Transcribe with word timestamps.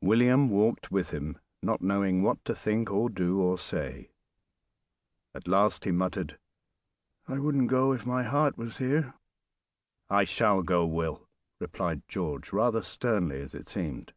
William 0.00 0.50
walked 0.50 0.92
with 0.92 1.10
him, 1.10 1.36
not 1.60 1.82
knowing 1.82 2.22
what 2.22 2.44
to 2.44 2.54
think 2.54 2.92
or 2.92 3.10
do 3.10 3.40
or 3.42 3.58
say; 3.58 4.12
at 5.34 5.48
last 5.48 5.84
he 5.84 5.90
muttered, 5.90 6.38
"I 7.26 7.40
wouldn't 7.40 7.66
go, 7.66 7.90
if 7.92 8.06
my 8.06 8.22
heart 8.22 8.56
was 8.56 8.76
here!" 8.78 9.14
"I 10.08 10.22
shall 10.22 10.62
go, 10.62 10.86
Will," 10.86 11.28
replied 11.58 12.04
George, 12.06 12.52
rather 12.52 12.82
sternly 12.82 13.42
as 13.42 13.52
it 13.52 13.68
seemed. 13.68 14.12